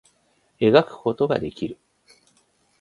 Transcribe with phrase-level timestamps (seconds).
[0.59, 1.77] 絵描くことができる